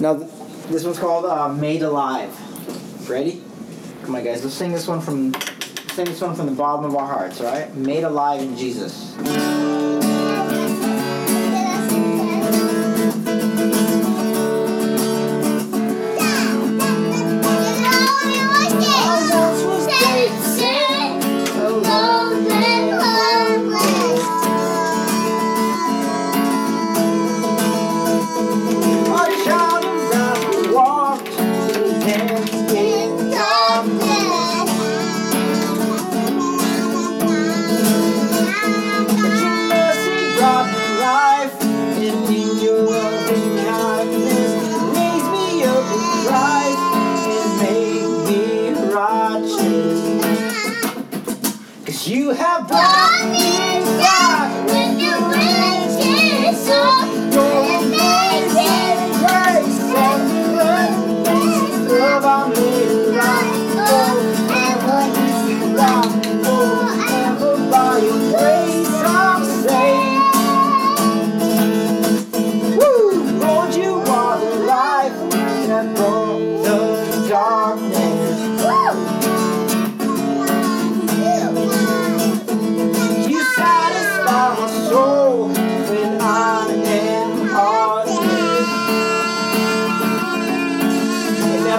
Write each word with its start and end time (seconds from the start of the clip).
Now, 0.00 0.16
th- 0.16 0.30
this 0.68 0.84
one's 0.84 0.98
called 0.98 1.24
uh, 1.24 1.48
"Made 1.48 1.82
Alive." 1.82 2.30
Ready? 3.08 3.42
Come 4.04 4.16
on, 4.16 4.24
guys. 4.24 4.42
Let's 4.42 4.54
sing 4.56 4.72
this 4.72 4.86
one 4.86 5.00
from 5.00 5.34
sing 5.92 6.06
this 6.06 6.20
one 6.20 6.34
from 6.34 6.46
the 6.46 6.52
bottom 6.52 6.84
of 6.84 6.96
our 6.96 7.06
hearts. 7.06 7.40
All 7.40 7.46
right? 7.46 7.74
Made 7.74 8.04
alive 8.04 8.40
in 8.40 8.56
Jesus. 8.56 9.14
You 52.06 52.30
have 52.30 52.68
brought 52.68 53.30
me 53.32 53.80
back 53.98 54.68
your 55.00 55.16
amazing 55.32 56.54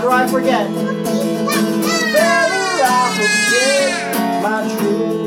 never 0.06 0.14
I 0.14 0.28
forget, 0.28 0.70
never 0.70 0.86
I 2.84 3.10
forget 3.18 4.44
my 4.44 4.78
true 4.78 5.25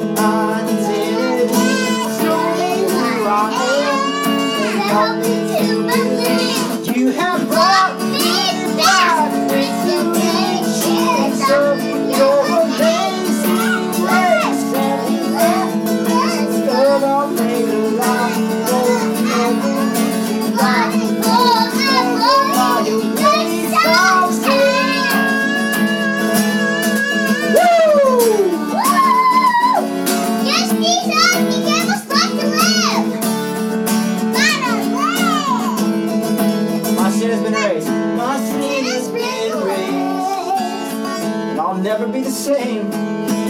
never 42.09 42.19
be 42.19 42.25
the 42.25 42.31
same. 42.31 42.91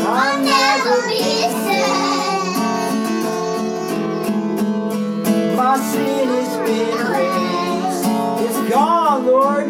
I'll 0.02 0.42
never 0.42 1.08
be 1.08 1.19
the 1.19 1.50
same. 1.66 2.56
My 5.56 5.78
sin 5.78 6.28
has 6.28 6.56
been 6.66 6.97
raised. 7.12 8.04
It's 8.44 8.60
gone, 8.70 9.26
Lord. 9.26 9.66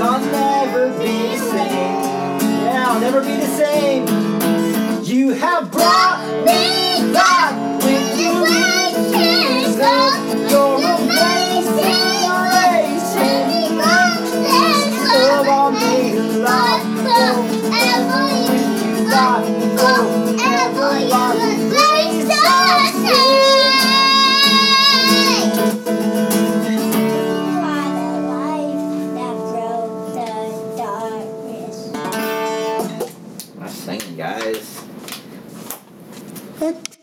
I'll 0.00 0.20
never 0.20 0.90
be 0.98 1.14
the 1.28 1.38
same. 1.38 2.00
Yeah, 2.64 2.84
I'll 2.88 3.00
never 3.00 3.20
be 3.22 3.36
the 3.36 3.46
same. 3.46 4.06
You 5.04 5.30
have 5.30 5.42
brought 5.42 5.56
me 5.56 5.57
back. 5.57 5.57
guys. 34.16 34.78
What? 36.58 36.97